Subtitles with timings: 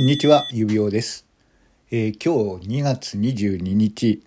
[0.00, 1.26] こんにちは、指輪です、
[1.90, 4.22] えー、今日2月22日、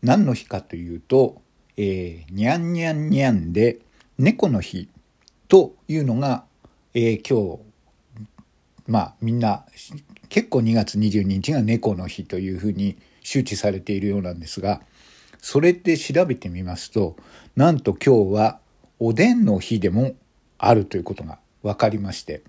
[0.00, 1.42] 何の日かというと、
[1.76, 3.80] えー、にゃんにゃんにゃんで
[4.16, 4.88] 猫の日
[5.46, 6.44] というのが、
[6.94, 7.62] えー、今日、
[8.86, 9.66] まあみんな
[10.30, 14.80] 結構2月22日が猫の日というふうに周知されているようなんですが、
[15.36, 17.16] それで調べてみますと、
[17.56, 18.58] なんと今日は
[18.98, 20.14] おでんの日でも
[20.56, 22.42] あるということが分かりまして、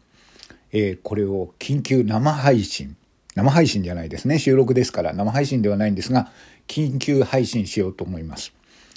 [0.72, 2.96] えー、これを緊急生配信
[3.36, 6.32] 生配信じゃないですね収録ですから生配信ではないんですが
[6.68, 8.54] 緊急配信しようと思います。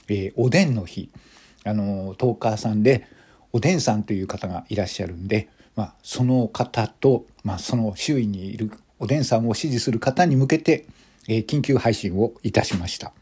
[0.08, 1.10] えー、おでんの日
[1.64, 3.06] あのトーカーさんで
[3.52, 10.86] おでんさんという方がいらっしゃるんで、まあ、その方と、まあ、その周囲にいるおでんさんを支持する方に向けて、
[11.28, 13.12] えー、緊急配信をいたしました。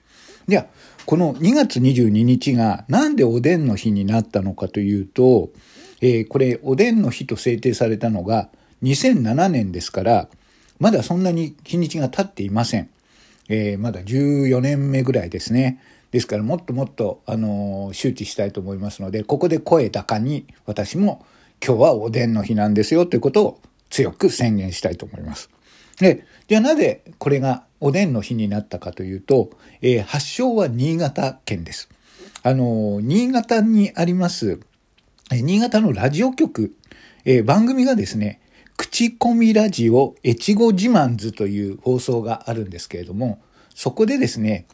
[0.48, 0.66] では
[1.06, 5.50] この2月22日がなんでおでんの日になったのかというと
[6.02, 8.50] えー、これおでんの日と制定されたのが
[8.82, 10.28] 2007年ですから
[10.80, 12.90] まだそんなに日にちが経っていません、
[13.48, 15.80] えー、まだ14年目ぐらいですね
[16.10, 21.24] ですからもっともっと、あのー、周知したいと思いますのでここで声高に私も
[21.64, 25.48] 今日はおでんの日なんですよということを強く宣言したいと思います。
[26.00, 31.88] でじゃあなぜこれがおでんの日になったかというと、えー、発祥は新潟県です。
[32.42, 34.58] あの新潟にあります
[35.40, 36.74] 新潟のラジオ局、
[37.24, 38.40] えー、番組がですね、
[38.76, 43.40] 口コミラジオ越後自慢図という放送があるんですけれども、
[43.74, 44.66] そこでですね、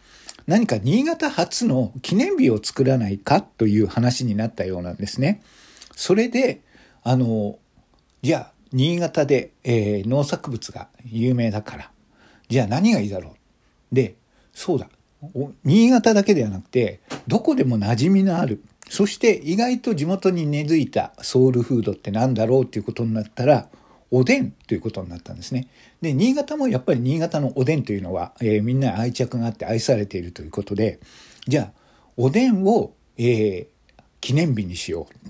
[0.47, 5.42] 何か新潟初の記念日を作らないかという話になったようなんですね。
[5.95, 6.62] それで、
[7.03, 7.59] あの、
[8.22, 11.91] じゃあ、新潟で、えー、農作物が有名だから、
[12.48, 13.37] じゃあ何がいいだろ
[13.93, 13.95] う？
[13.95, 14.17] で、
[14.55, 14.89] そうだ。
[15.65, 23.69] 新潟だけではなくて、どこでも馴染みのあるそして意外と地元に根付いたソウルフードって何だろうっていうことになったら
[24.11, 25.69] おでんということになったんですね。
[26.00, 31.00] で新潟もやっぱり新潟のおでんというのは、えー、みんな愛着があって愛されているということで
[31.47, 31.72] じゃあ
[32.16, 33.66] おでんを、えー、
[34.21, 35.28] 記念日にしよう。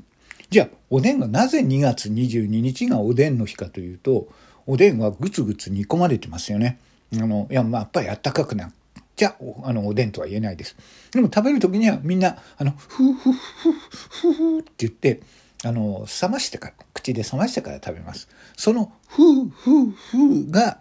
[0.51, 4.29] じゃあおでんがなぜ2月22日がおでんの日かというと
[4.67, 6.79] おでんはぐつぐつ煮込まれてますよね。
[7.15, 8.71] あのいやまあやっぱりあったかくな
[9.19, 9.35] じゃ
[9.65, 10.77] あのおでんとは言えないです。
[11.11, 15.21] でも食べる時にはみんなあのふうふうふうふふって言って
[15.65, 18.29] あの冷ましてから口で冷ましてから食べます。
[18.57, 20.79] そのふうふうふうが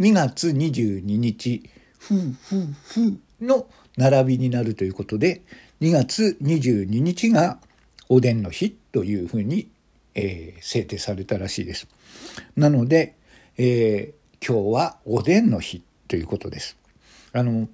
[0.00, 1.62] 2月22日
[1.98, 3.66] ふうふうふうの
[3.96, 5.40] 並びになるということで
[5.80, 7.58] 2月22日が
[8.10, 9.70] おでんの日というふうに、
[10.14, 11.88] えー、制定されたらしいです。
[12.54, 13.14] なので、
[13.56, 16.76] えー、今日はおでんの日ということです。
[17.32, 17.68] あの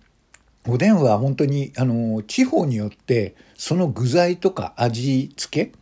[0.67, 5.73] おでんは本当にあの地方によってその具材とか味付け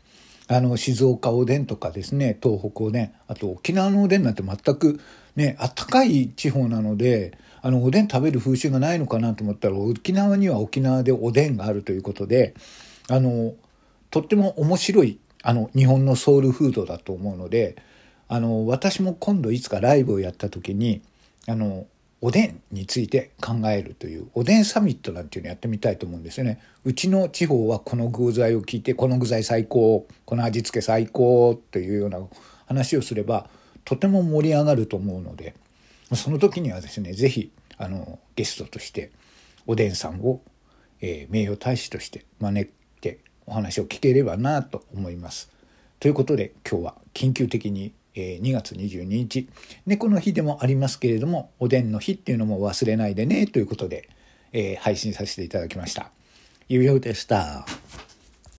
[0.49, 5.01] あの静岡おでんとかですね東北おでんあと沖縄のおでんなんて全く
[5.37, 12.55] ねあったかい地方なのであのおでん食べる風習がないのかなと思ったら沖縄には沖縄でおでんがあるということで
[13.09, 13.55] あの
[14.11, 17.77] とっても面白いあの日本のソウルフードだと思うので
[18.29, 21.03] あの私も今度いつかライブをやった時に
[21.49, 21.87] あの
[22.25, 26.61] おでんについて考えるというおでんサミットなんていうのやってみたいと思うんですよね。
[26.85, 32.21] うちの地方はこの具材を聞いてこの具材最高この味付け最高というような
[32.67, 33.51] 話をすれば
[33.85, 35.57] とても盛り上がると思うので
[36.15, 39.11] その時にはですね是非あのゲストとして
[39.67, 40.43] おでんさんを、
[41.01, 45.51] えー、名誉大使として招いてお話を聞ければなと思います。
[45.99, 49.49] ということで今日は緊急的にえ2月22日
[49.87, 54.09] 猫の日でもありますけれどもおでんの日っていうのも忘れないでねということで、
[54.53, 56.11] え、配信させていただきました。
[56.69, 57.67] ゆうようでした。